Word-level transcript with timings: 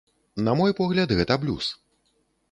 На 0.45 0.53
мой 0.61 0.71
погляд, 0.79 1.13
гэта 1.19 1.37
блюз. 1.43 1.65